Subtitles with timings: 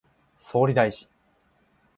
[0.39, 1.07] 総理大臣